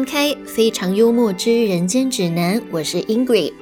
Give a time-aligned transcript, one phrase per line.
[0.00, 3.52] 翻开非常幽默之人间指南，我是 Ingrid。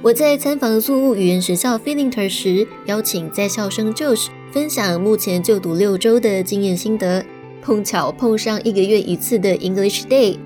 [0.00, 7.22] 我在参访宿务语言学校 Feelinter 时，邀请在校生 Josh 分享目前就读六周的经验心得，
[7.60, 10.38] 碰巧碰上一个月一次的 English Day，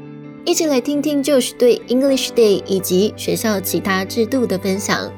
[0.44, 5.08] 一起来听听 Josh 对 English Day 以及学校其他制度的分享。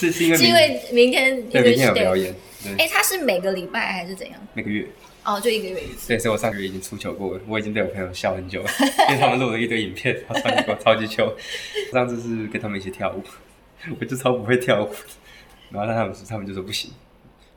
[0.00, 4.40] 是是因为明是因为明天对明天有表演，对，哎，他是每个礼拜还是怎样？
[4.54, 4.86] 每个月，
[5.24, 6.08] 哦，就一个月一次。
[6.08, 8.70] 对，所以我上个月已经出糗过了，我已经被我朋友笑很久了，
[9.10, 11.36] 因为他们录了一堆影片，然后超级超级糗。
[11.92, 13.22] 上次是跟他们一起跳舞，
[13.98, 14.90] 我就超不会跳舞，
[15.70, 16.90] 然后让他们说，他们就说不行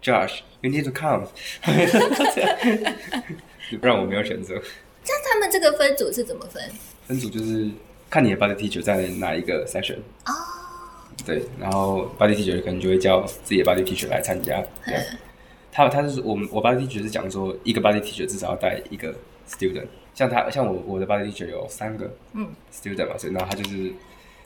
[0.02, 1.26] ，Josh，you need to come，
[3.80, 4.62] 不然我没有选择。
[5.06, 6.62] 那他们这个分组是怎么分？
[7.08, 7.70] 分组就是
[8.10, 10.32] 看你的 body teacher 在哪一个 session 哦，
[11.26, 14.64] 对，然后 body teacher 可能就会叫自己的 body teacher 来参加。
[15.72, 19.14] 他他是我们我 body teacher 是讲说，一个 body teacher 至少要带一个
[19.50, 19.88] student。
[20.14, 23.92] 像他像我我的 body teacher 有三个嗯 student 嘛，所以然后他就是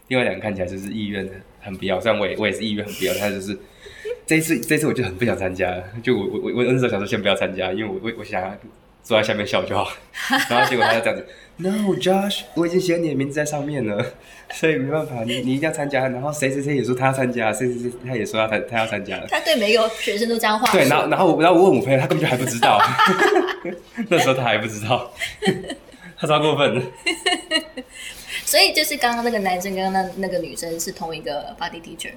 [0.07, 1.29] 另外两个看起来就是意愿
[1.59, 3.57] 很不要，虽然我也我也是意愿很不要，他就是
[4.25, 8.57] 这一次这一次我就很不想参加，就我我我我那时候想说先不要参加，因为我我我想要
[9.08, 9.89] 坐在下面笑就好，
[10.50, 14.05] 然后结果他就这样子，No Josh，我已经写你的名字在上面了，
[14.52, 19.25] 所以没办法，你你一定要参加，然后谁谁谁也说他要参加，谁谁谁他也说他他要参加了。
[19.30, 22.78] 他对每个学生都这样话对，然后然后我然后我问我朋友，他根本就还不知道，
[24.09, 25.09] 那时候他还不知道，
[26.17, 26.81] 他超过分的。
[28.44, 32.11] 所以就是刚刚那个男生跟那那个女生是同一个 body teacher。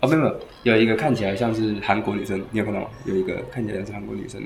[0.00, 0.28] 哦，没有没
[0.62, 2.86] 有，有一个看起来像是韩国女生，你有看到吗？
[3.04, 4.40] 有一个看起来像是韩国女生，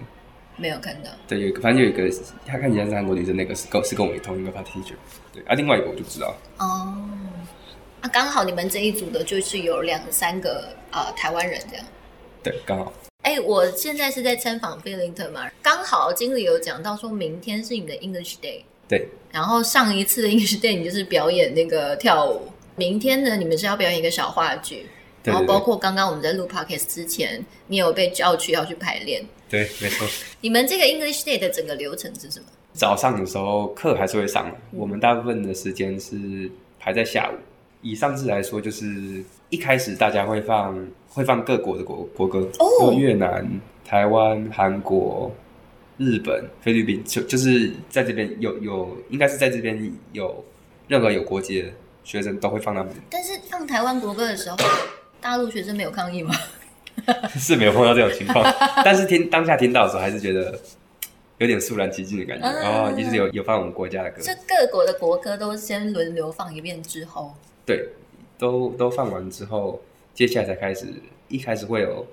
[0.60, 2.08] 没有看到，对，有一个反正有一个
[2.46, 4.94] 他看起来是韩国女生，那个是跟是跟我们同一个 party teacher，
[5.32, 6.34] 对，啊，另外一个我就不知道。
[6.58, 6.94] 哦，
[8.02, 11.86] 啊，刚好你们这一组的就是有两三个呃台湾人这样。
[12.42, 12.92] 对，刚好。
[13.22, 24.86] 哎，我现在是在参访 Feelington 嘛，刚好经理有讲到说明天是你的 English Day，对，然后上一次的 English Day 你就是表演那个跳舞，明天呢你们是要表演一个小话剧，
[25.24, 29.24] 然后包括刚刚我们在录 podcast 之前，你有被叫去要去排练。
[29.48, 30.06] 对，没错。
[30.40, 32.46] 你们这个 English Day 的整个流程是什么？
[32.72, 37.34] 早上的时候课还是会上，我们大部分的时间是排在下午。
[37.82, 43.44] 以上次来说，就是一开始大家会放会放各国的国国歌，哦越南、
[43.84, 45.34] 台湾、韩国、
[45.96, 50.44] 日本、菲律宾，就就是在这边有有，应该是在这边有
[50.86, 51.68] 任何有国籍的
[52.04, 54.56] 学生都会放他们，但是放台湾国歌的时候，
[55.20, 56.34] 大陆学生没有抗议吗？
[57.38, 58.44] 是没有碰到这种情况，
[58.84, 60.58] 但是听当下听到的时候，还是觉得
[61.38, 62.46] 有点肃然起敬的感觉。
[62.46, 67.88] 嗯然后就是有有放我们国家的歌，这各国的国歌都先轮流放一遍之后，对，
[68.38, 69.80] 都都放完之后，
[70.12, 70.86] 接下来才开始，
[71.28, 72.06] 一开始会有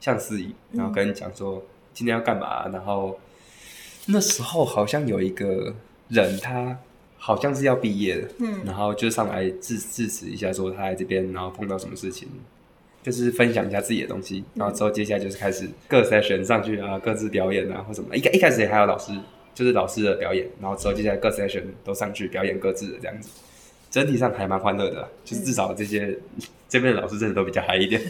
[0.00, 3.18] 像司仪，然后跟你讲说今天要干嘛，然后
[4.06, 5.74] 那时候好像有一个
[6.08, 6.76] 人，他
[7.26, 12.28] 好像是要毕业了，嗯然后就上来致致辞一下，说他在这边，然后碰到什么事情。
[13.02, 18.14] 就是分享一下自己的东西，然后之后接下来就是开始各 session 上去啊，各自表演啊或什么。
[18.16, 19.12] 一开一开始也还有老师，
[19.54, 23.28] 就是老师的表演，然后之后接下来各 session 都上去表演各自的这样子。
[23.90, 26.18] 整体上还蛮欢乐的，就是至少这些、
[26.68, 28.00] 这边的老师真的都比较嗨一点，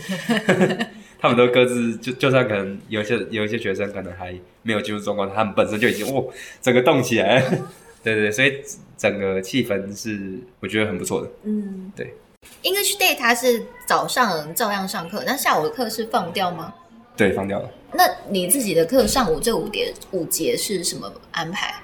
[1.19, 4.33] 他们都各自就就算可能有些有一些学生可能还
[4.63, 6.23] 没有进入状况，他们本身就已经哇
[6.63, 7.69] 整个动起来了，
[8.05, 8.63] 对对对，所以
[8.97, 11.31] 整个气氛是我觉得很不错的。
[11.43, 12.15] 嗯，对。
[12.63, 16.75] English Day 它是早上照样上课，那下午的课是放掉吗？
[17.17, 17.71] 对，放掉了。
[17.95, 21.75] 那你自己的课上午这五节五节是什么安排？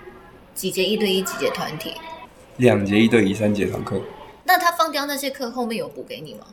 [0.54, 1.94] 几节一对一，几节团体？
[2.58, 3.98] 两节一对一，三节团课
[4.44, 6.46] 那他放掉那些课后面有补给你吗？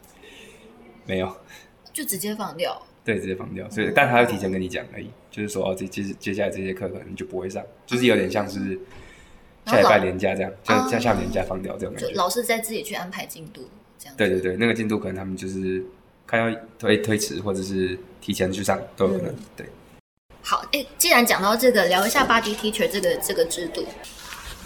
[1.06, 1.36] 没有，
[1.92, 2.82] 就直接放掉？
[3.04, 3.70] 对，直接放掉。
[3.70, 8.80] 所以，但他会提前跟你讲而已，就是说哦，这接接下来这些课可能就不会上，就是有点像是
[9.68, 12.10] 下礼拜年假这样，就加下下年假放掉这种感觉。
[12.10, 13.62] 就老师再自己去安排进度，
[14.00, 14.16] 这样。
[14.18, 15.84] 对对对，那个进度可能他们就是
[16.26, 19.36] 看要推推迟或者是提前去上都有可能。
[19.56, 19.66] 对，
[20.42, 23.84] 好，哎，既然讲到这个，聊一下 Body Teacher 这个这个制度。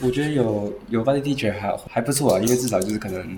[0.04, 3.38] 我觉得有有 body teacher 还还不错啊，因为至少就是可能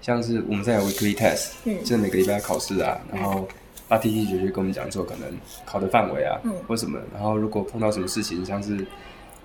[0.00, 3.46] 像是我们在有 weekly test，嗯就是每个礼拜要考试啊，然后
[3.86, 5.28] body teacher 就跟我们讲说可能
[5.66, 8.78] 考的范围啊，嗯或什么，然后如果碰到什么事情，像是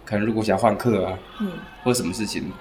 [0.06, 1.52] 可能如果想换课啊，嗯，
[1.84, 2.52] 或什么事情，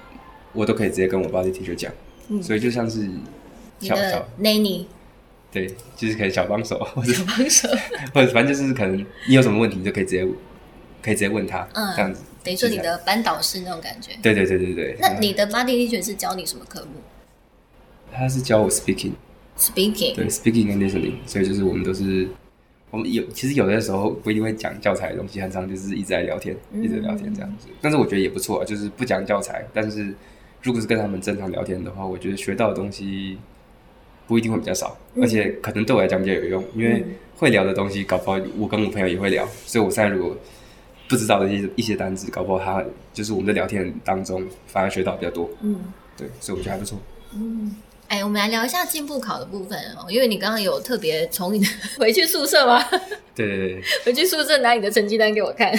[0.51, 1.91] 我都可以直接跟我 body teacher 讲，
[2.29, 3.07] 嗯所以就像是
[3.79, 4.85] 小小的 nanny
[5.51, 7.69] 对，就是可以小帮手，或者小帮手。
[8.13, 10.25] 或者反正就是可能你有什么问题，你就可以直接
[11.01, 12.21] 可以直接问他，嗯这样子。
[12.43, 14.11] 等于说你的班导师那种感觉。
[14.21, 14.97] 对对对对对。
[14.99, 17.01] 那你的 body teacher 是教你什么科目
[18.11, 20.15] 他是教我 speaking，？Speaking。
[20.15, 22.27] 对 speaking and listening，所以就是我们都是
[22.91, 27.67] 我们有其实有的时候不一定会讲教材的东西，很常就是一直在聊天，嗯一直聊天这样子。
[27.81, 30.13] 但是我觉得也不错，啊就是不讲教材，但是
[30.61, 33.37] 如果是跟他们正常聊天的话，我觉得学到的东西
[34.27, 37.03] 不一定会比较少，嗯而且可能对我来讲比较有用，因为
[37.35, 40.37] 会聊的东西，搞不好我跟我朋友也会聊，所以我现在如果
[41.09, 45.79] 不知道的一些一些单词，搞不好他就是我们在聊天当中反而学到比较多，嗯。
[46.17, 46.97] 对，所以我觉得还不错。
[48.07, 51.67] 哎，我们来聊一下进步考的部分哦，因为你刚刚有特别从你的
[51.97, 52.83] 回去宿舍吗？
[53.35, 55.73] 对对对， 回去宿舍拿你的成绩单给我看，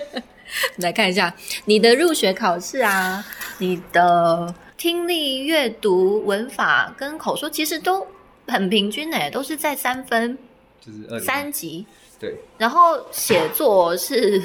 [0.78, 1.34] 来看一下
[1.64, 3.24] 你的入学考试啊，
[3.58, 8.06] 你的听力、阅读、文法跟口说其实都
[8.46, 10.36] 很平均诶，都是在三分
[10.80, 11.86] 就是二三级，
[12.20, 12.34] 对。
[12.58, 14.40] 然后写作是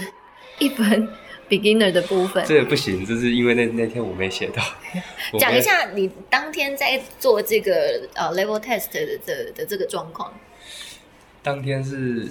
[0.58, 1.08] 一分
[1.50, 2.46] beginner 的部分。
[2.46, 4.64] 这个不行，就是因为那那天我没写到。
[5.40, 10.34] 讲一，下你当天在做这个呃 level test 的的的这个状况。
[11.42, 12.28] 当天是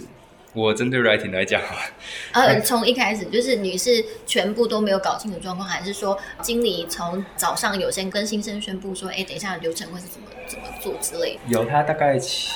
[0.52, 11.40] 我针对 writing 来讲啊，呃，从一开始就是你是全部都没有搞清楚状况，还是说经理从早上有先跟新生宣布说，哎，等一下流程会是怎么怎么做之类的？
[11.48, 12.54] 有他大概前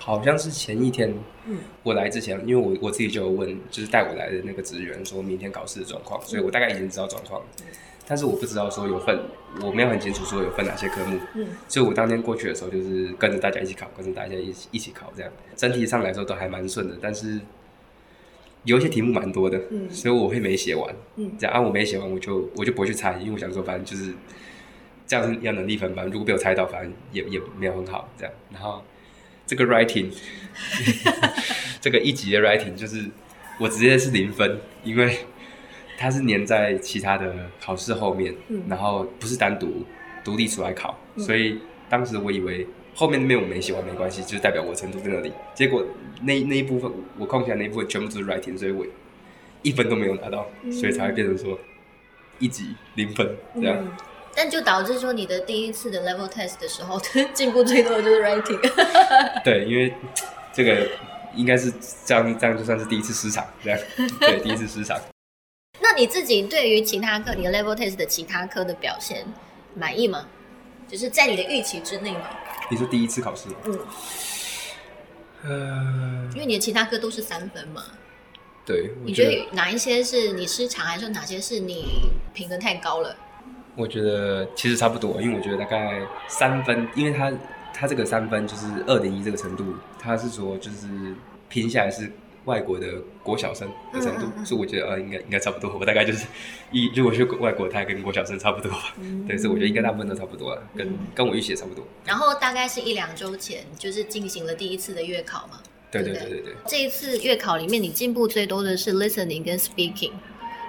[0.00, 1.14] 好像是前一天，
[1.46, 1.58] 嗯。
[1.82, 7.40] 我来之前，因为我我自己就有问，就是带我来的那个职员说明天考试的状况，所以我大概已经知道状况。
[7.40, 7.46] 了，
[8.06, 9.20] 但是我不知道说有分，
[9.62, 11.46] 我没有很清楚说有分哪些科目，嗯。
[11.68, 17.38] 所以我当天过去的时候就是跟着大家一起考，跟着大家一起一起考，这样整体上来说都还蛮顺的，但是
[18.64, 19.88] 有一些题目蛮多的，嗯。
[19.90, 21.30] 所以我会没写完，嗯。
[21.38, 24.14] 这样啊我没写完我就我就不会去猜，因为我想说反正就是
[25.06, 28.82] 这样要能力分班，如果被我猜到，反正也也没有很好这样，然后
[29.50, 30.06] 这个 writing
[31.82, 33.04] 这个一级的 writing 就是
[33.58, 35.18] 我直接是零分，因为
[35.98, 39.84] 它是粘在其他的考试后面，嗯然后不是单独
[40.22, 41.58] 独立出来考，嗯所以
[41.88, 42.64] 当时我以为
[42.94, 45.32] 后面那边我没写完没关系，就是代表我程度在那里。
[45.52, 45.84] 结果
[46.22, 46.88] 那那一部分
[47.18, 48.86] 我空下来那一部分全部都是 writing，所以我
[49.62, 51.58] 一分都没有拿到，所以才会变成说
[52.38, 53.76] 一级零分这样。
[53.80, 53.90] 嗯，
[54.34, 57.00] 但就导致说你的第一次的 level test 的时候，
[57.34, 58.60] 进步最多的就是 writing。
[59.44, 59.92] 对，因为
[60.52, 60.88] 这个
[61.34, 61.72] 应该是
[62.04, 63.78] 这样，这样就算是第一次失常，这样
[64.20, 64.98] 对，第一次失常。
[65.80, 69.26] 那你自己对于其他科，你的 level test 的其他科的表现
[69.74, 70.26] 满意吗？
[70.88, 72.28] 就是在你的预期之内吗？
[72.70, 73.56] 你是第一次考试吗？
[73.64, 73.78] 嗯，
[75.44, 77.82] 呃，因为你的其他科都是三分嘛。
[78.64, 83.16] 对，我你觉觉得得哪一些是你失常，还是说哪些是你评的太高了？
[83.80, 87.32] 我觉得其实差不多，因为我觉得大概三分，因为他
[87.72, 90.86] 他这个三分就是二点一这个程度，他是说就是
[91.48, 92.10] 拼下来是
[92.44, 92.86] 外国的
[93.22, 95.76] 国小生的程度，嗯嗯嗯所以我觉得呃应该应该差不多。
[95.78, 96.26] 我大概就是
[96.70, 98.70] 一如果去外国，他跟国小生差不多
[99.26, 101.84] 对，所以我觉得应该大部分都差不多了，跟、跟我预期也差不多。
[102.04, 105.58] 然后大概是一两周前，就是进行了第一次的月考嘛。
[105.90, 110.12] 对对对对，这一次月考里面，你进步最多的是 listening 跟 speaking，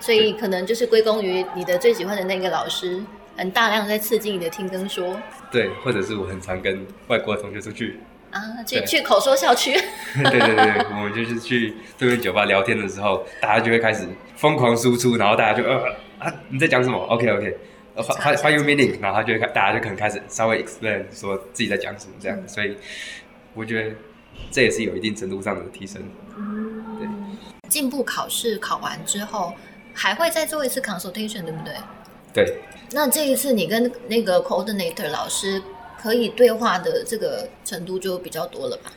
[0.02, 3.02] 所以可能就是归功于你的最喜欢的那个老师，
[3.38, 5.18] 很大量在刺激你的听跟说。
[5.52, 8.00] 对，或者是我很常跟外国的同学出去，
[8.32, 9.72] 啊，去去口说校区。
[10.16, 17.58] 对对对，我们就是去对面酒吧聊天的时候，大家就会开始疯狂输出，然后大家就呃啊你在讲什么？OK OK，
[17.96, 19.00] 呃，What What you meaning？
[19.00, 22.76] 然后他就会开，大家就可能开始稍微 explain 说自己在讲什么这样，所以
[23.54, 23.96] 我觉得
[24.50, 26.02] 这也是有一定程度上的提升。
[26.98, 27.08] 对。
[27.70, 29.54] 进步考试考完之后，
[29.94, 31.74] 还会再做一次 consultation，对不对？
[32.34, 32.58] 对，
[32.92, 35.62] 那这一次你跟那个 coordinator 老师
[36.02, 38.92] 可以对话的这个程度就比较多了吧？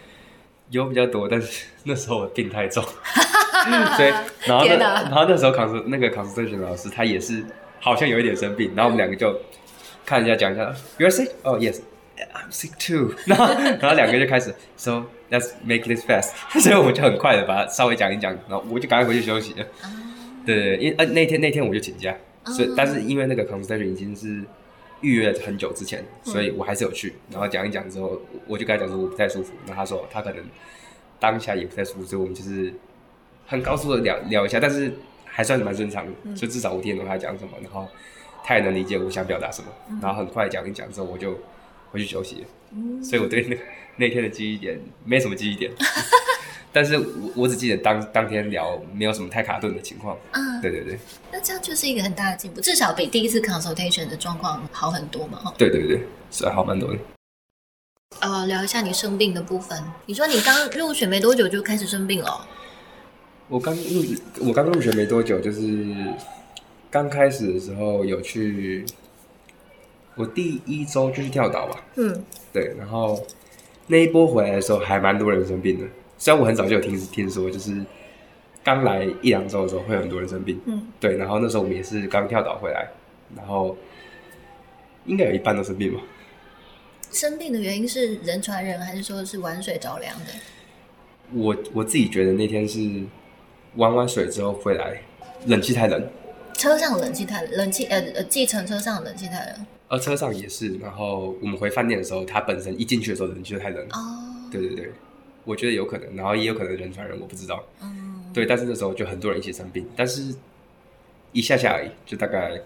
[0.71, 2.83] 有比较多，但是那时候我病太重，
[3.97, 4.13] 所以
[4.47, 7.45] 然后那然后那时候 cons 那个 consultation 老师他也是
[7.81, 9.39] 好像有一点生病，然后我们两个就
[10.07, 11.31] 看一下讲一下，You're sick?
[11.43, 11.81] Oh yes,
[12.17, 19.67] I'm sick too 然后然后两个就开始 So let's make this fast， 所以我们就很快的把它稍微讲一讲，然后我就赶快回去休息了。
[20.45, 24.43] 对对，因为呃那天那天我就请假，所以但是因为那个 consultation 已经是
[25.01, 30.45] 预约很久之前，所以我还是有去，然后讲一讲之后，我就跟他讲说我不太舒服，然后他说他可能
[31.19, 32.73] 当下也不太舒服，所以我们就是
[33.47, 34.93] 很高速的聊聊一下，但是
[35.25, 37.87] 还算是蛮正常的，就至少我听得懂他讲什么，然后
[38.43, 39.69] 他也能理解我想表达什么，
[40.01, 41.39] 然后很快讲一讲之后，我就
[41.91, 43.57] 回去休息了，所以我对那
[43.97, 45.71] 那天的记忆点没什么记忆点。
[46.75, 50.99] 但是我我只记得当当天聊没有什么太卡顿的情况，嗯，对对对。
[51.31, 55.39] 那这样就是一个很大的进步，至少比第一次 consultation 的状况好很多嘛。
[55.39, 56.01] 哈，对对对，
[56.33, 56.99] 是好蛮多的。
[58.19, 59.81] 呃，聊一下你生病的部分。
[60.07, 62.41] 你说你刚入学没多久就开始生病了哦、
[63.49, 64.03] 我刚入，
[64.41, 65.95] 我刚入学没多久，就是
[66.91, 68.85] 刚开始的时候有去，
[70.17, 73.25] 我第一周就是跳岛吧，嗯，对，然后
[73.87, 77.85] 那一波回来的时候还蛮多人生病的，虽然我很早就有听听说，就是
[78.63, 82.89] 刚来一两周的时候会有很多人生病，嗯，对，然后那时候我们也是刚跳岛回来，
[83.37, 83.77] 然后
[85.07, 86.01] 应该有一半都生病吧，
[87.13, 90.27] 生病的原因是人传人，还是说是玩水着凉的？
[91.33, 93.03] 我我自己觉得那天是
[93.77, 95.03] 玩完水之后回来，
[95.47, 96.09] 冷气太冷，
[96.55, 99.67] 车上冷气太冷气呃呃，计程车上冷气太冷。
[99.89, 104.91] 呃车上也是，然后我们回饭店的时候，他本身一进去的时候冷气就太冷，哦，对对对，
[105.45, 110.35] 我觉得有可能，然后也有可能人传人，我不知道，嗯，对，但是那时候就很多人一起生病，但是
[111.33, 112.61] 一下下而已，就大概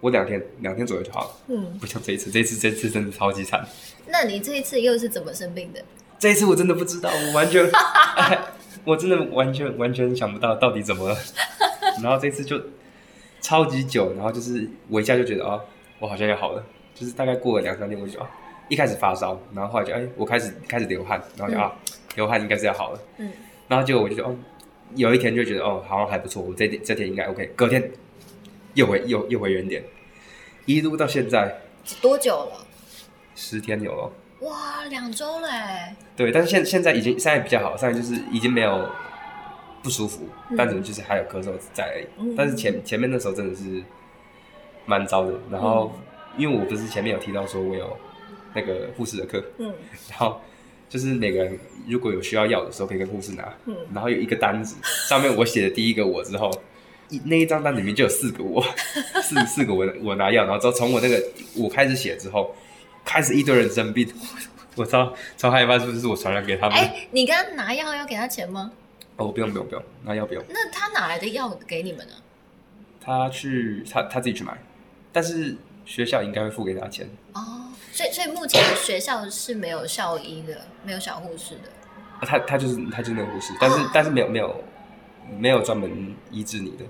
[0.00, 3.66] 我两天两天左右就好了，嗯，不像这一次，这一次这次真的超级惨，
[4.06, 5.82] 那你这一次又是怎么生病的？
[6.18, 7.64] 这一次我真的不知道，我完全，
[8.16, 8.38] 哎
[8.84, 11.16] 我真的完全完全想不到到底怎么了，
[12.02, 12.58] 然后这次就
[13.42, 15.60] 超级久，然后就是我一下就觉得哦，
[15.98, 16.64] 我好像要好了，
[16.94, 18.28] 就是大概过了两三天，我就觉得哦，
[18.68, 21.72] 一开始发烧，然后后来就哎，我开始开始流汗，然后就啊，
[22.16, 23.32] 流汗应该是要好了，嗯，
[23.68, 24.36] 然后结果我就觉得哦，
[24.94, 27.90] 有一天就觉得哦，好像还不错，我这这天应该 OK，隔天
[28.74, 29.82] 又回又又回原点，
[30.66, 31.60] 一路到现在
[32.00, 32.66] 多久了？
[33.34, 34.12] 十天有了。
[34.40, 35.94] 哇，两周嘞！
[36.16, 38.88] 对，但是现现在已经现在比较好，现在就是已经没有
[39.82, 42.06] 不舒服，嗯但是就是还有咳嗽在而已。
[42.18, 43.82] 嗯但是前前面那时候真的是
[44.86, 45.34] 蛮糟的。
[45.50, 46.02] 然后、嗯
[46.38, 47.96] 因为我不是前面有提到说我有
[48.54, 49.74] 那个护士的课，嗯
[50.08, 50.40] 然后
[50.90, 54.76] 就是每个人如果有需要药的时候可以跟护士拿，嗯然后有一个单子
[55.08, 56.50] 上面我写的第一个我之后。
[57.12, 58.64] 一那一张单里面就有四个我，
[59.20, 61.20] 四四个我我拿药，然后之后从我那个
[61.56, 62.54] 我开始写之后，
[63.04, 64.08] 开始一堆人生病，
[64.76, 66.78] 我超超害怕是不是我传染给他们？
[66.78, 68.70] 哎，你刚刚拿药要给他钱吗？
[69.16, 70.44] 哦，不用不用不用，拿药不用？
[70.50, 72.14] 那他哪来的药给你们呢？
[73.00, 74.56] 他去他他自己去买，
[75.10, 77.10] 但是学校应该会付给他钱。
[77.32, 81.70] 哦，所以所以目前学校是没有校医的，没有小护士的。
[82.20, 84.64] 啊他他就是他就是那个护士，但是、但是没有没有
[85.38, 86.84] 没有专门医治你的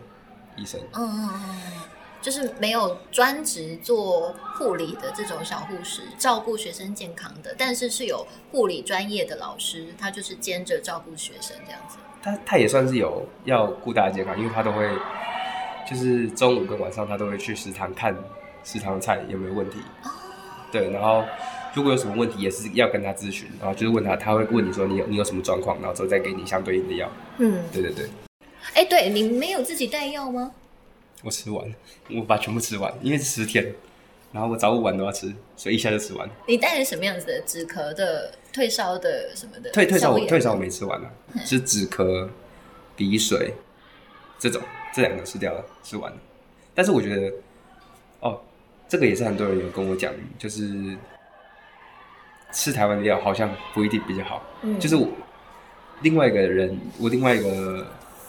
[0.56, 0.80] 医生。
[0.92, 1.82] 嗯嗯嗯，
[2.20, 11.96] 就是没有专职做护理的这种小护士，照顾学生健康的，但是是有护理专业的老师，他就是兼着照顾学生这样子。
[12.22, 14.90] 他他也算是有要顾大家健康，因为他都会
[15.88, 18.14] 就是中午跟晚上他都会去食堂看
[18.64, 19.78] 食堂的菜有没有问题。
[20.72, 21.24] 对，然后
[21.74, 27.10] 如果有什么问题也是要跟他咨询，然后就是问他，他会问你说你有你有什么状况，然后之后再给你相对应的药。
[27.38, 28.08] 嗯，对对对，
[28.74, 30.52] 哎，对你没有自己带药吗？
[31.22, 31.74] 我吃完，
[32.10, 33.74] 我把全部吃完，因为是十天，
[34.32, 36.28] 然后我早午晚都要吃，所以一下就吃完。
[36.46, 39.70] 你带了什么样子的止咳的、退烧的什么的？
[39.70, 41.10] 退退烧退烧我没吃完啊，
[41.44, 42.28] 是止咳、
[42.96, 43.52] 鼻水
[44.38, 44.62] 这种
[44.94, 46.18] 这两个吃掉了，吃完了。
[46.74, 47.32] 但是我觉得，
[48.20, 48.40] 哦，
[48.90, 50.96] 这个也是很多人有跟我讲，就是
[52.50, 54.42] 吃台湾的药好像不一定比较好。
[54.62, 55.08] 嗯就是我
[56.02, 57.86] 另外一个人，我另外一个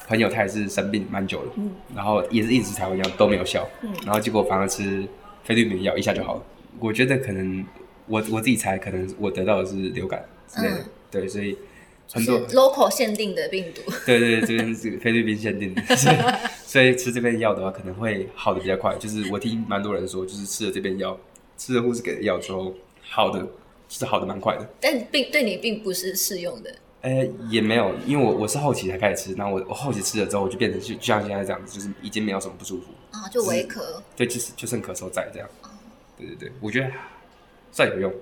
[0.08, 5.04] 朋友，他也是生病蛮久了，嗯然后也是一直吃台湾药都没有效，嗯然后结果反而吃
[5.44, 6.44] 菲律宾药一下就好了。
[6.80, 7.66] 我觉得可能
[8.06, 11.58] 我我自己猜，可能我得到的是流感之类的，嗯对，所以是
[12.12, 13.82] 很多 local 限定的病毒。
[14.06, 16.16] 对对对，这边是菲律宾限定的， 所以
[16.66, 18.96] 所以吃这边药的话，可能会好的比较快。
[18.98, 21.18] 就是我听蛮多人说，就是吃了这边药，
[21.58, 22.74] 吃了护士给的药之后，
[23.10, 23.48] 好的
[23.90, 24.70] 是好的蛮快的。
[24.80, 26.74] 但并对你并不是适用的。
[27.02, 33.82] 呃，也没有，因为我我是后期才开始吃，然后我我后期吃了之后，我就变成就就像现在这样子，就是已经没有什么不舒服，啊，就微咳。
[34.16, 35.50] 对，就是就剩咳嗽在这样。
[36.16, 36.92] 对对对，我觉得
[37.72, 38.14] 算有用。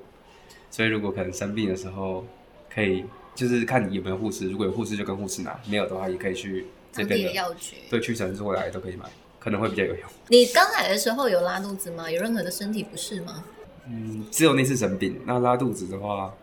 [0.71, 2.25] 所以如果可能生病的时候，
[2.73, 3.03] 可以
[3.39, 7.77] 就是看你有没有护士，如果有护士就跟护士拿，没有的话也可以去这边的，药局。
[7.89, 9.05] 对，屈臣氏或来都可以买，
[9.39, 10.03] 可能会比较有用。
[10.27, 12.11] 你刚来的时候有拉肚子吗？
[12.11, 13.41] 有任何的身体不适吗？
[13.87, 16.33] 嗯，只有那次生病，那拉肚子的话，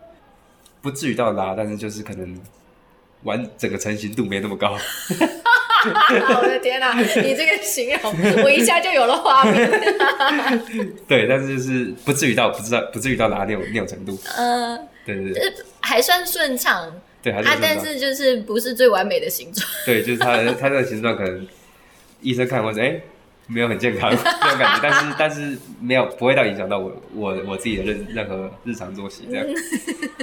[0.81, 2.35] 不至于到拉，但是就是可能
[3.21, 4.75] 完整个成型度没那么高。
[5.85, 9.69] 我的天哪、你这个形容，我一下就有了画面。
[11.07, 14.17] 对，但是就是不至于到不知道不至于到拉那种那种程度。
[14.35, 14.75] 呃，
[15.05, 19.65] 对对对就是还算顺畅对，还是啊，但是就是不是最完美的形状。
[19.85, 21.47] 对，就是他的他的形状可能
[22.21, 22.99] 医生看过说，哎、
[23.47, 29.45] 没有很健康 这种感觉，但是但是没有不会到影响到我我我自己的任任何日常作息这样。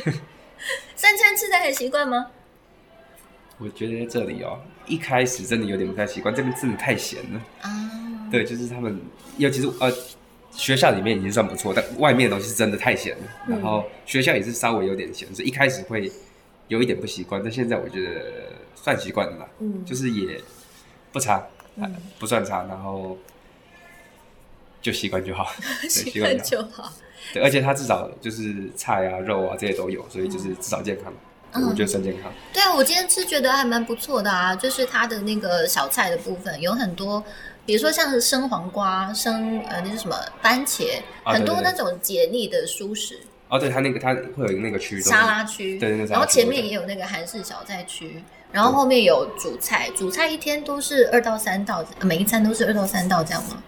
[0.94, 2.26] 三餐吃的很习惯吗？
[3.56, 7.40] 我觉得在这里哦，一开始真的有点不太习惯，这边真的太咸了。
[7.62, 7.70] 啊，
[8.30, 9.00] 对，就是他们，
[9.38, 9.90] 尤其是呃，
[10.56, 13.22] 学校里面已经算不错，但外面的东西是真的太咸了。
[13.48, 16.10] 嗯然后学校也是稍微有点咸，所以一开始会
[16.68, 18.20] 有一点不习惯，但现在我觉得
[18.74, 20.40] 算习惯了吧，嗯，就是也
[21.12, 21.44] 不差，
[21.76, 23.18] 嗯不算差，然后
[24.80, 26.68] 就习惯就好， 对，习习惯惯就好。
[26.68, 26.92] 就好。
[27.32, 31.12] 对，而且它至少就是菜啊、肉啊这些都有，所以就是至少健康，
[31.54, 32.30] 嗯我觉得算健康。
[32.52, 37.24] 对啊，我今天吃觉得还蛮不错的啊，就是它的那个小菜的部分有很多，
[37.66, 53.62] 比如说像是生黄瓜、生呃那是什么番茄，很多那种解腻的蔬食哦，对，它那个它会有那个区沙拉区，对对对然后前面也有那个韩式小菜区，然后后面有主菜，主菜一天都是二到三道，呃每一餐都是二到三道这样吗？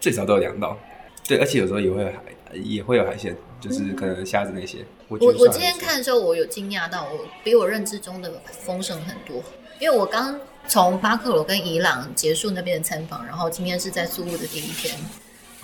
[0.00, 0.78] 最少都有两道。
[1.26, 2.14] 对，而且有时候也会有海，
[2.52, 4.78] 也会有海鲜，就是可能虾子那些。
[5.08, 9.42] 我我我今天看的时候，我有惊讶到，我比我认知中的丰盛很多。
[9.82, 14.94] 因为我刚从巴克罗跟伊朗结束那边的参访，然后今天是在苏务的第一天。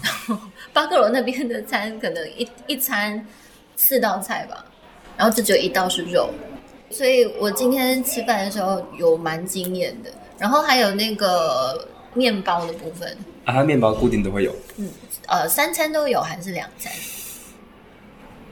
[0.03, 0.37] 然 后
[0.73, 3.25] 巴克罗那边的餐可能一一餐
[3.77, 4.65] 四道菜吧，
[5.17, 6.31] 然后就只有一道是肉，
[6.91, 10.11] 所以我今天吃饭的时候有蛮惊艳的。
[10.37, 14.53] 然后还有那个面包的部分，啊，它面包固定都会有。
[14.79, 14.91] 嗯，
[15.29, 16.93] 呃，三餐都有还是两餐？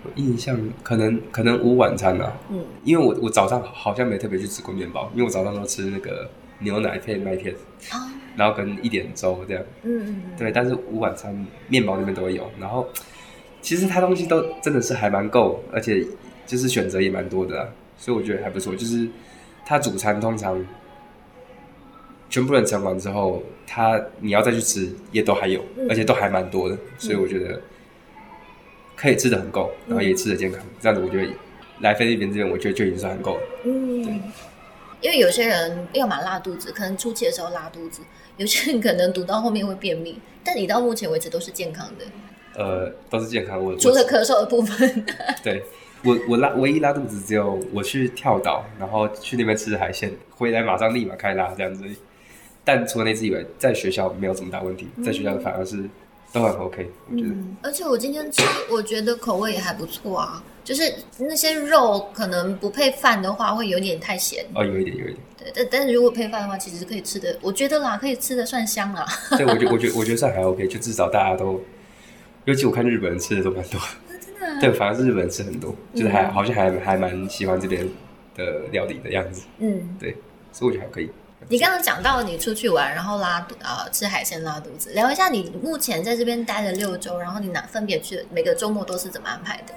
[0.06, 7.54] 我印象可能可能无晚餐啊，嗯，因为我我早上好像没特别去吃过面包，因为我早上都吃那个牛奶配麦片，
[7.90, 9.62] 啊，然后跟一点粥这样。
[9.82, 12.86] 嗯嗯嗯，对，但是午晚餐面包那边都会有，然后
[13.60, 16.06] 其实它东西都真的是还蛮够，而且
[16.46, 18.74] 就是选择也蛮多的、啊，所以我觉得还不错。
[18.74, 19.08] 就是
[19.64, 20.64] 它主餐通常
[22.30, 25.86] 全部人盛完之后，它你要再去吃也都还有，嗯。
[25.88, 27.60] 而且都还蛮多的，所以我觉得
[28.96, 31.32] 可以吃的很够，然后也吃的健康，这样子我觉得
[31.80, 33.42] 来菲律宾这边我觉得就已经算很够了。
[33.64, 34.22] 嗯，
[35.02, 38.00] 因为有些人要么拉肚子，可能初期的时候拉肚子；
[38.38, 42.04] 有些人可能读到后面会便秘，但你到目前为止都是健康的，
[42.54, 45.04] 呃，都是健康，我除了咳嗽的部分。
[45.42, 45.62] 对
[46.04, 51.84] 我我拉唯一拉肚子只有我去跳岛，然后去那边吃海鲜，回来马上立马开拉这样子。
[52.64, 55.84] 但除了那次以外，在学校没有什么大问题，在学校反而是
[56.32, 57.28] 都很 OK，我觉得。
[57.28, 60.42] 嗯，而且我今天吃，我觉得口味也还不错啊。
[60.64, 64.44] 就是那些肉可能不配饭的话，会有点太咸。
[64.52, 65.18] 哦，有一点，有一点。
[65.38, 69.06] 对，但但是如果配饭的话，其实可以吃的，我觉得啦，可以吃的算香啦。
[69.36, 71.60] 对，我觉我觉我觉得算还 OK，就至少大家都，
[72.46, 73.80] 尤其我看日本人吃的都蛮多。
[74.20, 77.88] 真的啊、 对，反而是日本人吃很多，就是还好像还还蛮喜欢这边
[78.34, 80.16] 的料理的样子，嗯，对
[80.50, 81.08] 所以我觉得还可以。
[81.48, 89.74] 你刚刚讲到你出去玩，然后拉肚呃吃海鲜拉肚子，聊一下你目前在这边待了六周，然后你哪分别去每个周末都是怎么安排的？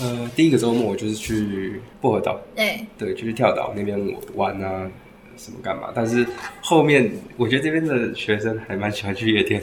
[0.00, 3.98] 呃，第一个周末我就是去薄荷岛，对，对，就去跳岛那边
[4.34, 4.90] 玩啊，
[5.36, 5.92] 什么干嘛。
[5.94, 6.26] 但是
[6.60, 9.62] 后面我觉得这边的学生还蛮喜欢去夜店，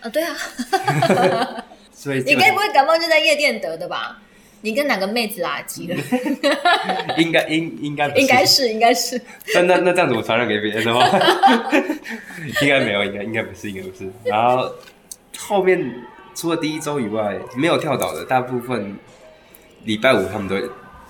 [0.00, 0.36] 啊对啊，
[1.92, 4.20] 所以你该不会感冒就在夜店得的吧？
[4.62, 5.96] 你跟哪个妹子垃圾了？
[7.18, 9.20] 应该应应该应该是，应该是。
[9.54, 11.04] 那那那这样子我传染给别人的话，
[12.62, 14.08] 应该没有，应该应该不是，应该不是。
[14.24, 14.72] 然后
[15.36, 15.92] 后面
[16.34, 18.96] 除了第一周以外，没有跳岛的，大部分
[19.84, 20.56] 礼拜五他们都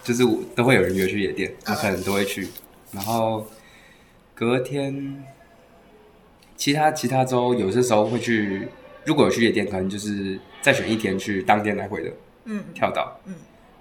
[0.02, 0.24] 就是
[0.56, 2.48] 都会有人约去夜店，我可能都会去。
[2.90, 3.46] 然后
[4.34, 5.22] 隔天
[6.56, 8.66] 其他其他周有些时候会去，
[9.04, 12.10] 如果有去夜店，可能就是再选一天去当天来回的
[12.44, 12.64] 嗯。
[12.74, 13.35] 跳岛，嗯，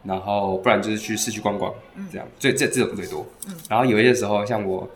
[0.04, 2.08] 然后不然就是去市区逛逛，嗯。
[2.12, 4.89] 这样，最这这种最多，嗯，然后有一些时候像我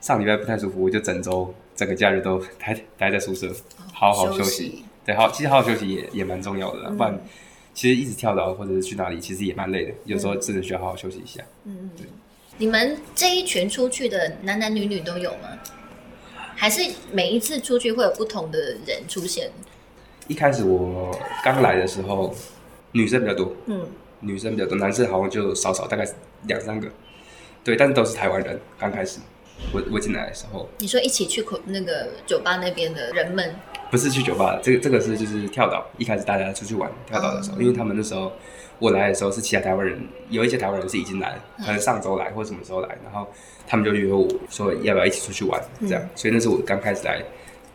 [0.00, 3.52] 上礼拜不太舒服，我就整周整个假日都 待待在宿舍，
[3.92, 7.18] 好好休息，对，好，其实好好休息也也蛮重要的不然
[7.74, 11.42] 其实一直跳岛或者是去哪里，其实也蛮累的，有时候真的需要好好休息一下。
[11.64, 12.06] 嗯嗯嗯。
[12.58, 15.48] 你们这一群出去的男男女女都有吗？
[16.54, 19.50] 还是每一次出去会有不同的人出现？
[20.28, 21.10] 一开始我
[21.42, 22.32] 刚来的时候，
[22.92, 23.86] 女生比较多，嗯。
[24.24, 26.08] 女生比较多，男生好像就少少，大概
[26.46, 26.86] 两三个，
[27.64, 28.56] 对，但是都是台湾人。
[28.78, 29.18] 刚开始
[29.72, 33.52] 我我进来的时候，你说一起去口那个酒吧那边的人们，
[33.90, 35.84] 不是去酒吧，这个这个是就是跳岛。
[35.98, 38.30] 一开始大家出去玩跳岛的时候，哦因为他们那时候
[38.78, 40.00] 我来的时候是其他台湾人，
[40.30, 43.26] 有一些台湾人是已经来可能上周来或什么时候来，然后
[43.66, 46.08] 他们就约我说要不要一起出去玩，这样，嗯。
[46.14, 47.20] 所以那是我刚开始来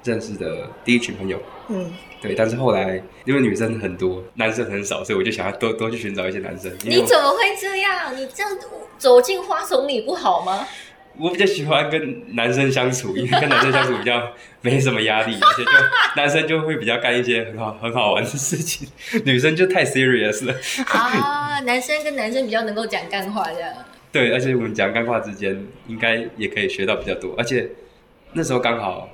[0.07, 1.37] 认识的第一群朋友。
[1.69, 1.91] 嗯，
[2.21, 6.71] 对，但是后来因为女生很多，男生很少，所以我就想要多多去寻找一些男生。
[6.83, 8.15] 你怎么会这样？
[8.15, 8.51] 你这样
[8.97, 10.65] 走进花丛里不好吗？
[11.19, 15.71] 我比较喜欢跟男生相处，因为跟男生相处比较没什么压力，而且就
[16.15, 18.87] 男生就会比较干一些很好 很好玩的事情，
[19.25, 20.53] 女生就太 serious 了。
[20.89, 23.73] 啊，男生跟男生比较能够讲干话这样。
[24.11, 27.33] 对，而且我们讲干话之间，应该也可以学到比较多。
[27.35, 27.67] 而且
[28.33, 29.09] 那时候刚好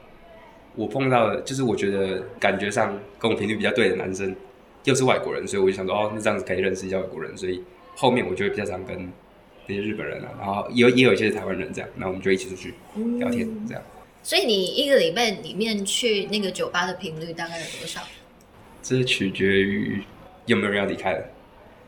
[0.75, 4.35] 我碰到的，就是我觉得感觉上跟我频率比较对的男生，
[4.83, 7.63] 又是外国人，所以我就想说，哦，那这样子可以认识一下外国人，所以
[7.95, 9.11] 后面我就会比较常跟
[9.67, 12.73] 那些日本人啊，然后有也有一些是台湾人这样，然后我们就一起出去
[13.19, 13.83] 聊天这样。
[14.23, 18.01] 所以你一个礼拜里面去那个酒吧的频率大概有多少？
[18.81, 20.01] 这取决于
[20.45, 21.25] 有没有人要离开了。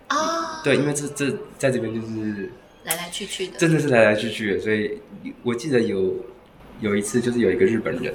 [0.07, 2.51] 啊，对，因为这这在这边就是
[2.83, 4.99] 来来去去的，真的是来来去去的，所以
[5.43, 6.15] 我记得有
[6.81, 8.13] 有一次就是有一个日本人，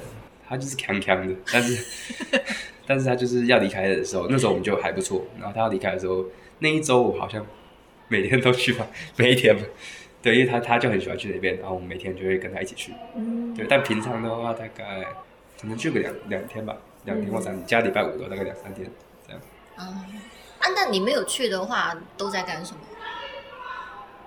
[0.51, 1.85] 他就是强强的，但是
[2.85, 6.25] 但是他就是要离开的时候，那时候我们就还不错，然后他要离开的时候，
[6.59, 7.45] 那一周我好像
[8.09, 8.85] 每天都去吧，
[9.15, 9.63] 每一天吧，
[10.21, 15.05] 对，因为他他就很喜欢去那边，然后我们每天就会跟他一起去，嗯，对，但平常的话大概
[15.61, 18.85] 可能去个两两天吧，两天或三天，加礼拜五的大概两三天
[19.25, 19.41] 这样。
[19.77, 20.03] 啊，
[20.59, 22.79] 啊，那你没有去的话，都在干什么？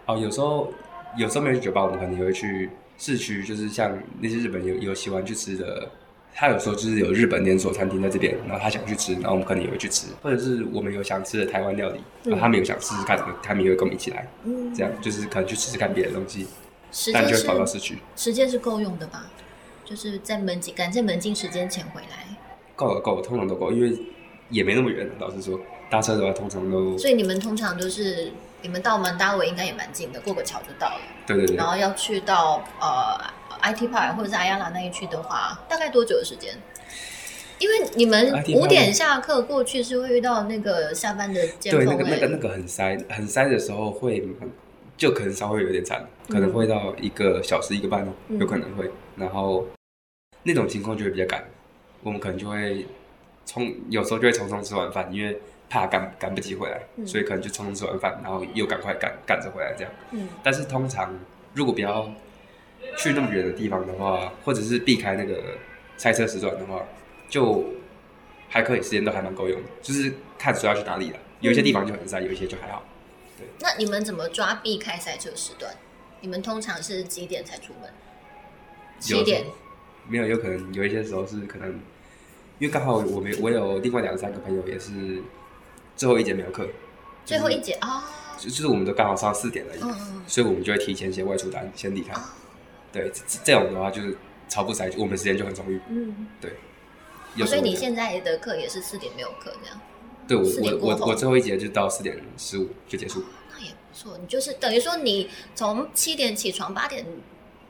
[0.06, 0.72] 哦，有时候
[1.18, 5.90] 有时候没有去酒吧，我们可能也会去市区，就是像那些日本有有喜欢去吃的，
[6.37, 16.47] 他有时候就是有日本连锁餐厅在这边，然后他想去吃，然后我们可能也会去吃，或者是我们有想吃的台湾料理，然后他们有想试试看，他们也会跟我们一起来，嗯，这样就是可能去试试看别的东西，
[16.90, 19.27] 时间但就会跑到市区，时间是够用的吧？
[19.85, 22.37] 就是在门禁赶在门禁时间前回来，
[22.75, 23.97] 够了够了，通常都够，因为
[24.49, 31.01] 也没那么远，老实说，搭车的话通常都所以你们通常都是你们到门达维应该也蛮近的，过个桥就到了。
[31.27, 31.57] 对对对。
[31.57, 33.20] 然，后要去到呃
[33.64, 36.55] IT Park 或者是阿亚拉那一区的话，大概多久的时间？
[37.59, 44.27] 因为你们五点下课过去是会遇到那个下班的尖对，峰、欸，那个那个那个很塞，很塞的时候会，
[44.96, 48.90] 就可能稍微有点惨，可能会到一个小时一个半哦，嗯有可能会。
[49.16, 49.64] 然后
[50.42, 51.44] 那种情况就会比较赶，
[52.03, 52.85] 我们可能就会
[53.46, 59.92] 匆，有时候就会匆匆吃完饭，因为怕赶赶不及回来，嗯所以可能就匆匆吃完饭，然后又赶快赶赶着回来这样。
[60.11, 61.16] 嗯但是通常
[61.55, 62.12] 如果不要
[62.97, 65.42] 去那么远的地方的话，或者是避开那个
[65.97, 66.83] 赛车时段的话，
[67.29, 67.64] 就
[68.49, 71.18] 还可以，时间都还蛮够用的，就是看说要去哪里了。
[71.40, 72.83] 有一些地方就很塞，有一些就还好。
[73.37, 75.75] 对那你们怎么抓避开赛车时段？
[76.20, 77.90] 你们通常是几点才出门？
[78.99, 79.44] 几点。
[80.09, 81.68] 没有，有可能有一些时候是可能，
[82.59, 84.90] 因为刚好我们我有另外两三个朋友也是
[85.97, 86.66] 最后一节没有课，
[87.25, 88.05] 最后一节啊，
[88.38, 92.12] 就就是我们都刚好上四点而已，嗯嗯所以我们就会提前先外出单，先离开。
[92.12, 92.35] 啊
[92.94, 94.16] 对，这这种的话就是
[94.48, 95.80] 超不塞，我们时间就很充裕。
[95.88, 96.28] 嗯，
[97.35, 99.80] 有时候会这样所以你现在的课也是四点没有课这样，
[100.28, 103.24] 对我4点过后我我我最后一节就到四点十五就结束。
[103.52, 104.16] 那也不错。
[104.18, 107.04] 你就是等于说你从七点起床，八点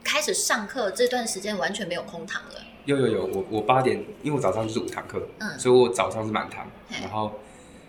[0.05, 2.51] 开始上课，这段时间完全没有空堂了。
[2.85, 7.41] 有有有，我我八点，因为我早上就是五堂课，嗯所以我早上是满堂，然后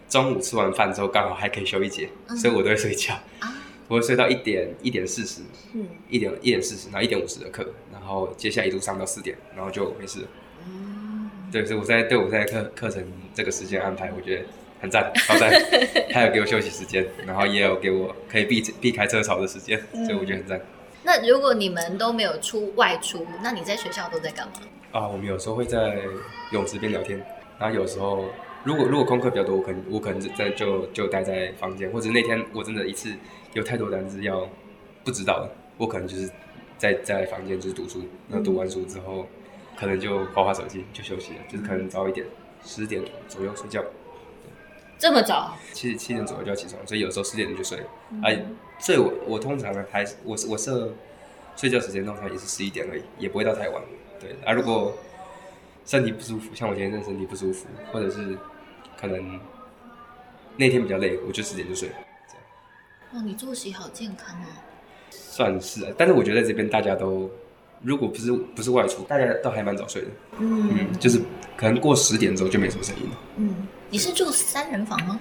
[0.08, 3.54] 中午吃完饭之后刚好还可以休一节，嗯所以我都会睡觉，啊，
[3.88, 5.41] 我会睡到一点一点四十，
[5.74, 10.28] 嗯一点一点四十，然后一点五十的课，然后接下来一路上到四点，然后就没事了。
[10.67, 14.45] 嗯，对，所以我在对我在课课程这个时间安排，我觉得
[14.82, 15.52] 很赞，好赞。
[16.12, 20.62] 他有给我休息时间，然后也有给我可以避避开车潮的时间，所以我觉得很赞。
[21.04, 24.54] 那如果你们都没有出外出，那你在学校都在干嘛？
[24.91, 26.00] 啊，我们有时候会在
[26.52, 27.24] 泳池边聊天，
[27.60, 28.26] 然后有时候
[28.63, 33.13] 如果如果功课比较多，我可能我可能是在就就待在房间，或者那天我真的一次
[33.56, 34.48] 有太多单词要
[35.04, 36.30] 不知道的，我可能就是
[36.78, 39.26] 在在房间就是读书，然后读完书之后，
[39.78, 42.28] 可能就划划手机就休息了，就是可能早一点，
[42.65, 43.82] 十点左右睡觉，
[45.00, 45.58] 这么早？
[45.72, 47.86] 七七点左右就要起床，所以有时候十点就睡了。
[48.24, 48.46] 哎、
[48.78, 50.94] 所以我我通常呢还是我我设
[51.56, 53.82] 睡觉时间通常也是十一点而已，也不会到太晚。
[54.20, 54.94] 对，啊，如果
[55.86, 58.38] 身体不舒服，像我今天身体不舒服，或者是
[59.00, 59.39] 可能
[60.58, 61.89] 那天比较累，我就十点就睡，
[63.15, 64.45] 哦，你作息好健康哦。
[65.10, 65.91] 算是啊。
[65.97, 67.32] 但是我觉得在这边大家都，
[67.82, 70.08] 如果不是不是外出，大家都还蛮早睡的。
[70.39, 71.21] 嗯嗯，就是
[71.56, 73.17] 可能过十点之后就没什么声音了。
[73.38, 75.17] 嗯，你是住三人房吗？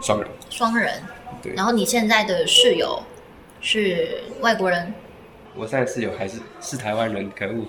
[0.00, 1.02] 双人，双人。
[1.42, 3.02] 对然后你现在的室友
[3.60, 4.94] 是外国人，
[5.56, 7.66] 我现在室友还是是台湾人，可恶！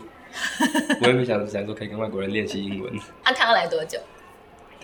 [1.01, 2.95] 我也没想想说可以跟外国人练习英文。
[3.23, 3.99] 啊，他要来多久？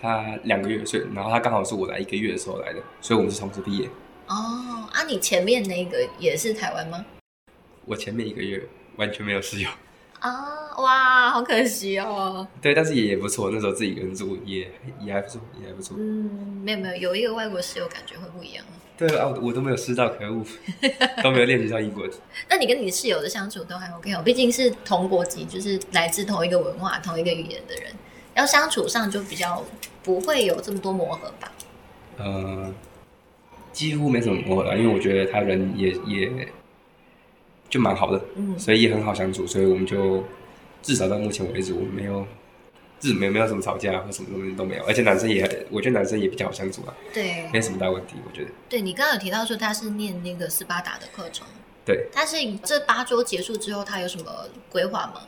[0.00, 3.88] 他两个月，所以然后他刚好是我来一个月的时候来的，所以我们是同时毕业。
[4.28, 7.04] 哦，啊，你前面那个也是台湾吗？
[7.84, 9.68] 我前面一个月完全没有室友，
[10.18, 12.46] 啊，哇，好可惜哦。
[12.60, 15.96] 对，但是也也不错，那时候自己一个人住也也还不错，也还不错。
[15.98, 18.64] 嗯，没有没有，有一个外国室友感觉会不一样。
[18.98, 20.44] 对啊，我我都没有试到，可恶，
[21.22, 22.10] 都没有练习到英文。
[22.48, 27.92] 那你跟你室友的相处都还 OK 哦，毕竟是同国籍，就是来自同一个文化、同一个语言的人，
[28.34, 29.62] 要相处上就比较
[30.02, 31.52] 不会有这么多磨合吧。
[32.16, 32.72] 呃，
[33.76, 36.48] 几乎没什么磨合啦，因为我觉得他人也也
[37.68, 40.24] 就蛮好的，嗯所以也很好相处，所以我们就
[40.80, 42.26] 至少到目前为止，我们没有
[42.98, 48.50] 至是没有没有什么吵架或什么东西都没有，而且男生也我觉得男生也比较好相处啊，对没什么大问题，我觉得。
[48.66, 51.46] 对，你刚刚有提到说他是念那个斯巴达的课程，
[51.84, 54.24] 对，但是这八周结束之后，他有什么
[54.70, 55.20] 规划吗？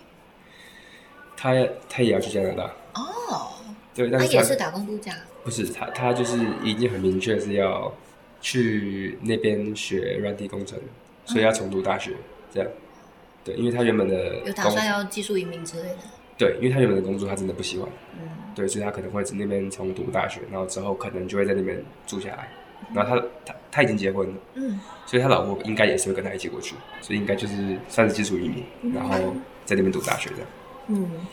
[1.37, 1.53] 他
[1.87, 3.53] 他也要去加拿大，哦，
[3.95, 5.15] 对，但是他他也是打工度假。
[5.45, 7.93] 不是他他就是已经很明确是要
[8.41, 10.79] 去那边学软体工程，
[11.25, 12.13] 所以要重读大学，
[12.53, 12.69] 这样。
[13.45, 15.97] 对，因为他原本的有打算要技术移民之类的。
[16.37, 17.89] 对，因为他原本的工作他真的不喜欢，
[18.21, 22.49] 嗯，对，所以他可能会在那边重读大学，然后之后可能就会在那边住下来。
[22.95, 30.47] 然后他他他已经结婚了，嗯，所以他老婆应该也是会跟他一起过去，所以应该就是算是技术移民，然后在那边读大学这样。
[30.87, 31.27] 嗯，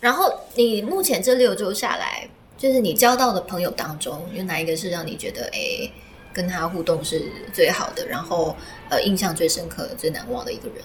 [0.00, 5.88] 然后你目前这六周下来，就是你交到的朋友当中，有哪一个是让你觉得哎，
[6.36, 8.54] 跟他互动是最好的，然后
[8.90, 10.84] 呃印象最深刻、最难忘的一个人？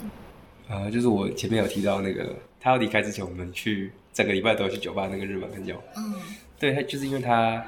[0.70, 6.16] 呃，就是我前面有提到那个，他要离开之前，我们去整个礼拜都要去酒吧那个日本朋友，嗯。
[6.58, 7.66] 对他就是因为他，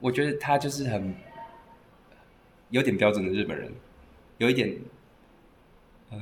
[0.00, 1.14] 我觉得他就是很
[2.70, 3.70] 有点标准的日本人，
[4.38, 4.74] 有一点
[6.10, 6.18] 呃，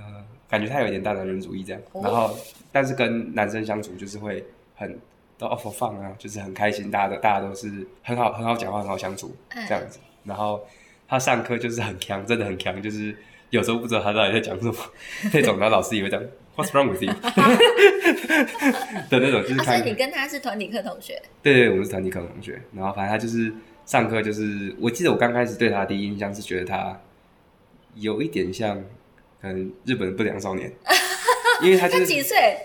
[0.49, 2.03] 感觉他有一点大男人主义这样，哦。
[2.03, 2.37] 然后
[2.71, 4.99] 但是跟男生相处就是会很
[5.39, 9.65] 都 off 放啊，就是很开心，大家的大家都是很好很好讲话，很好相处哎。
[9.69, 10.67] 这样子，然后
[11.07, 13.17] 他上课就是很强，真的很强，就是
[13.51, 14.75] 有时候不知道他到底在讲什么
[15.33, 16.21] 那种，然后老师也会讲
[16.57, 17.13] What's wrong with you
[19.11, 23.53] 的那种，就是啊，所看以你跟他是团体课同学，对对，我们是团体课同学，然后反正他就是
[23.85, 27.01] 上课就是，我记得我刚开始对他的第一印象是觉得他
[27.97, 28.83] 有一点像
[29.41, 30.73] 可能日本的不良少年，
[31.63, 32.57] 因为他就是他几岁？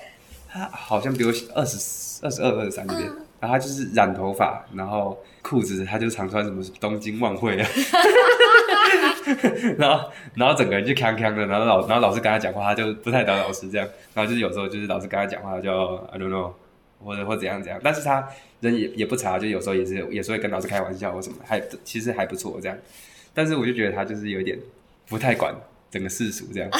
[0.52, 7.68] 他好像比我二十二十二二十三那边，嗯然后他就是染头发，然后裤子他就常穿什么东京万汇啊，
[9.78, 16.52] 然后然后整个人就康康的，然后老然后老师跟他讲话，他就不太当老师这样，然后就是有时候就是老师跟他讲话他就 I don't know，
[17.04, 18.28] 或者或怎样怎样，但是他
[18.62, 22.78] 人也也不差，就有时候也是也是会跟老师开玩笑或什么，还其实还不错这样，
[23.34, 24.60] 但是我就觉得他就是有点
[25.08, 25.56] 不太管
[25.90, 26.70] 整个世俗这样。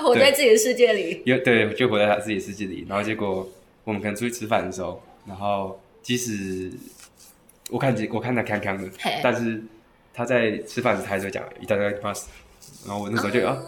[0.00, 1.20] 活在自己的世界里。
[1.26, 2.86] 有对，就活在他自己世界里。
[2.88, 3.46] 然后结果
[3.82, 6.70] 我们可能出去吃饭的时候，然后即使
[7.70, 8.88] 我看见我看他康康的，
[9.22, 9.62] 但是
[10.14, 12.28] 他在吃饭时他还是会讲一大堆 pass，
[12.86, 13.58] 然后我那时候就啊，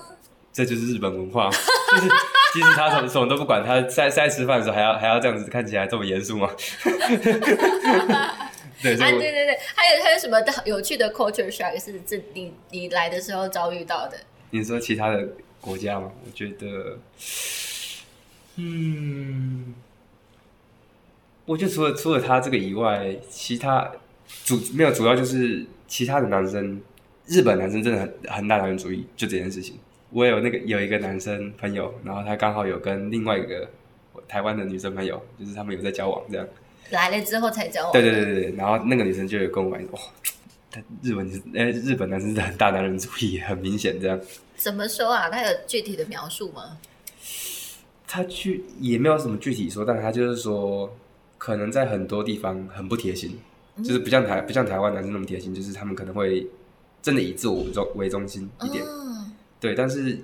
[0.52, 2.08] 这就是日本文化， 就是
[2.54, 6.50] 即使他什么什么都不管，他在在吃饭的时候还要还要这样子看起来这么严肃吗？
[8.82, 14.16] 对，啊，对对对，还有还有什么有趣的 culture shock 是这你你来的时候遭遇到的？
[14.50, 15.28] 你说其他的
[15.60, 16.10] 国家吗？
[16.24, 16.98] 我觉得，
[18.56, 19.74] 嗯，
[21.50, 23.90] 我觉得除了除了他这个以外，其他
[24.44, 26.80] 主没有主要就是其他的男生，
[27.26, 29.76] 日本男生真的很很大男人主义，就这件事情。
[30.10, 33.68] 我有那个有一个男生朋友，然后他刚好有跟另外一个
[34.28, 36.46] 台湾的女生朋友，就是他们有在交往这样。
[36.90, 37.92] 来了之后才交往。
[37.92, 39.98] 对对对对对，然后那个女生就有跟我讲，哇，
[40.70, 44.20] 他日本哎、日本男生是很大男人主义，很明显这样。
[44.54, 45.28] 怎么说啊？
[45.28, 46.78] 他有具体的描述吗？
[48.06, 50.96] 他去也没有什么具体说，但是他就是说，
[51.40, 53.38] 可能在很多地方很不贴心，
[53.78, 56.46] 就是不像台不像台湾男生那么贴心，就是他们可能会
[57.00, 60.18] 真的以自我为中为中心一点，嗯，对，但是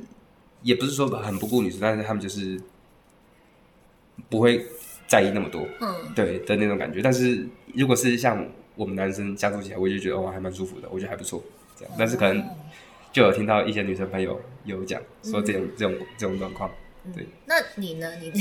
[0.61, 2.61] 也不是说很不顾女生，但是他们就是
[4.29, 4.67] 不会
[5.09, 7.01] 在意那么多，嗯，对的那种感觉。
[7.01, 11.43] 但是如果是像我们男生相处起来，我就觉得哇还蛮舒服的，我觉得还不错，
[11.79, 11.95] 这样。
[11.99, 12.47] 但是可能
[13.11, 16.71] 就有听到一些女生朋友有讲说这种、这种这种状况，
[17.13, 17.27] 对。
[17.47, 18.13] 那你呢？
[18.21, 18.33] 你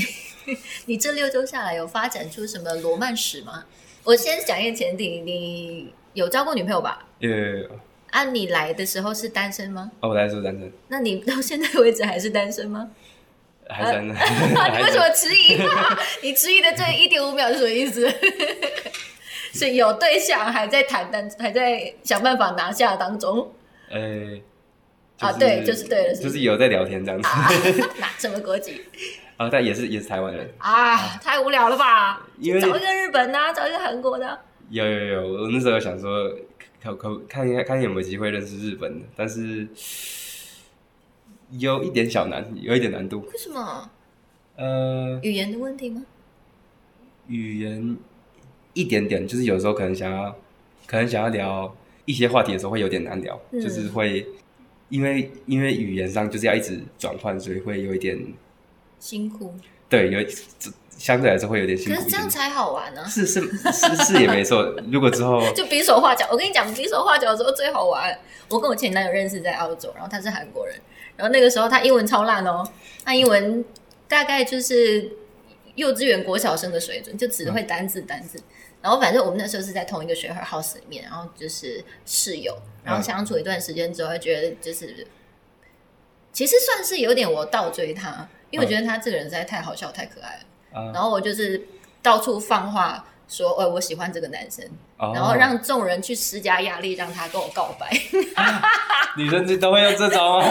[0.86, 3.64] 你这六周下来有发展出什么罗曼史吗？
[4.04, 7.06] 我先讲一个前提，你有交过女朋友吧？
[7.20, 7.28] 呃，
[8.10, 9.90] 啊，你来的时候是单身吗？
[10.00, 12.90] 哦，我来的时候单身，那你到现在为止还是单身吗？
[13.68, 15.58] 还单身， 你为什么迟疑？
[16.22, 18.08] 你迟疑的这一点五秒是什么意思？
[19.52, 23.52] 是有对象，还在谈单，还在想办法拿下当中
[23.90, 24.38] 呃，
[25.20, 27.48] 啊对就是对了就是是有在聊天这样子啊？
[27.98, 28.82] 哪什么国籍
[29.36, 30.96] 啊，但也是也是台湾人，啊？
[31.18, 32.26] 太无聊了吧？
[32.38, 34.38] 因为找一个日本的、啊，找一个韩国的啊、
[34.70, 36.30] 有有有，我那时候想说，
[36.82, 39.68] 可可看一下看有没有机会认识日本的，但是
[41.50, 43.20] 有一点小难，有一点难度。
[43.32, 43.90] 为什么？
[44.56, 46.02] 呃，语言的问题吗？
[47.28, 47.96] 语言
[48.72, 50.34] 一点点，就是有时候可能想要，
[50.86, 51.76] 可能想要聊
[52.06, 54.26] 一些话题的时候会有点难聊，嗯就是会
[54.88, 58.18] 因为因为语言上就是要一直转换，所以会有一点
[58.98, 59.54] 辛苦，
[59.88, 60.20] 对有
[60.90, 62.04] 相对来说会有点辛苦可。
[62.04, 63.08] 是这样才好玩呢、啊。
[63.08, 63.40] 是是
[63.72, 68.18] 是是也没错， 如果之后 就比手画脚，我跟你讲，比手画脚的时候最好玩。
[68.48, 70.76] 我跟我前男友认识在澳洲，然后他是韩国人，
[71.16, 72.64] 然后那个时候他英文超烂哦，
[73.04, 73.64] 他英文
[74.06, 75.10] 大概就是
[75.74, 78.40] 幼稚园、国小生的水准，就只会单字单字。
[78.86, 85.04] 然后反正我们那时候是在同一个学校 house 里面，然后就是室友，然后相处一段时间之后，会觉得就是
[86.32, 90.92] 其实算是有点我倒追他，因为我觉得他这个人实在太好笑、太可爱了。
[90.92, 91.66] 然后我就是
[92.00, 94.64] 到处放话说，哎，我喜欢这个男生，
[94.96, 97.90] 然后让众人去施加压力，让他跟我告白。
[99.16, 100.46] 女生都会用这招吗？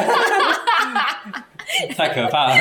[1.96, 2.58] 太可怕了！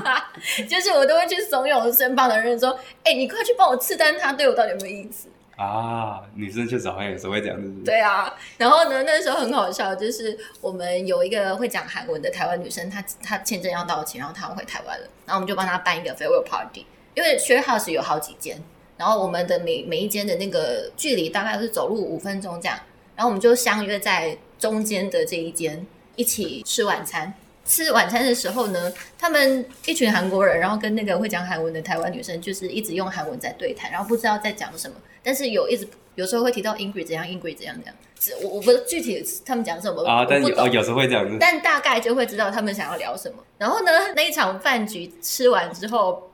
[0.68, 7.70] 就是我都会去怂恿身旁的人说：“哎，你快去帮我刺探，他对我到底有没有意思？”啊，女生确实好像有时候会这样子。
[7.84, 18.60] 对啊，然后呢，那时候很好笑，就是我们有一个会讲韩文的台湾女生，她她签证要到期，然后她要回台湾了，然后我们就帮她办一个 farewell party，因为 share house 有好几间，
[18.96, 22.76] 然后我们的每每一间的那个距离大概是走路五分钟这样，
[23.14, 25.86] 然后我们就相约在中间的这一间
[26.16, 27.32] 一起吃晚餐。
[27.64, 37.94] 吃晚餐的时候呢，他们一群韩国人，然后跟那个会讲韩文的台湾女生，就是一直用韩文在对谈，然后不知道在讲什么，但是有一直有时候会提到 Ingrid 怎样，Ingrid 怎样怎样，
[38.42, 43.36] 我我不是具体他们讲什么啊，但有有时候会这样子，但大概就会知道他们想要聊什么。
[43.58, 46.30] 然后呢，那一场饭局吃完之后，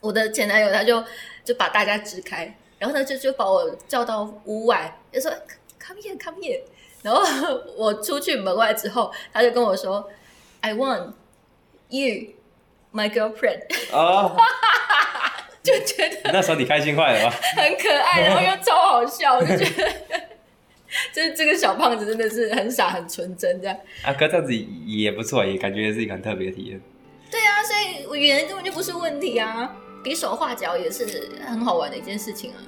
[0.00, 1.02] 我的前男友他就
[1.44, 5.30] 就把大家支开，然后呢就就把我叫到屋外，就说
[5.84, 6.60] Come here, come here。
[7.02, 7.22] 然后
[7.76, 10.08] 我出去门外之后，他就跟我说。
[10.60, 11.12] I want
[11.88, 12.34] you,
[12.92, 13.62] my girlfriend。
[13.92, 14.36] 哦，
[15.62, 17.36] 就觉得那时候你开心坏了吧？
[17.56, 19.90] 很可爱，然后又超好笑，我就觉得，
[21.12, 23.76] 就是这个小胖子真的是很傻很纯真这样。
[24.02, 26.80] 啊，哥这样子也不错，也感觉是一个很特别的体验。
[27.30, 29.70] 对啊，所以语言根本就不是问题啊，
[30.02, 32.58] 比手画脚也是很好玩的一件事情啊。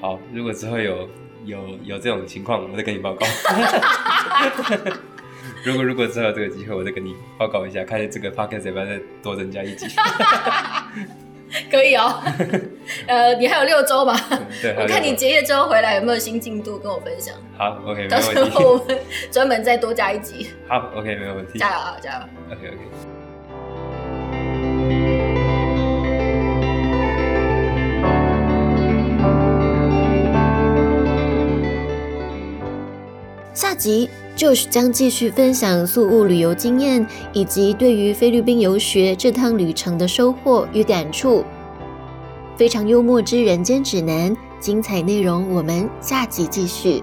[0.00, 1.08] 好，如果之后有
[1.44, 3.26] 有有这种情况，我再跟你报告。
[5.66, 9.88] 如果如果之后有这个机会，我再跟你报告一下，看这个 podcast 要不要再多增加一集。
[11.68, 12.22] 可以哦，
[13.08, 14.14] 呃，你还有六周嘛？
[14.62, 17.34] 对，我看你结业之后回来有没有新进度跟我分享。
[17.58, 18.96] 好，OK，到时候我们
[19.32, 20.50] 专门再多加一集。
[20.68, 21.58] 好，OK，没有问题。
[21.58, 22.20] 加油啊，加油
[22.52, 22.78] ！OK，OK。
[33.52, 34.08] 下集。
[34.36, 41.42] Josh 将继续分享宿务旅游经验，以及对于菲律宾游学这趟旅程的收获与感触。
[42.54, 47.02] 非常幽默之人间指南，精彩内容我们下集继续。